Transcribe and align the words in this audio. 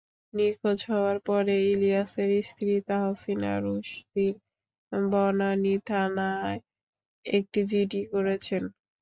নিখোঁজ 0.33 0.79
হওয়ার 0.89 1.17
পরে 1.27 1.55
ইলিয়াসের 1.71 2.31
স্ত্রী 2.41 2.71
তাহসিনা 2.87 3.53
রুশদীর 3.57 4.35
বনানী 5.09 5.75
থানায় 5.87 6.59
একটি 7.25 7.59
জিডি 7.69 8.01
করেছেন। 8.11 8.63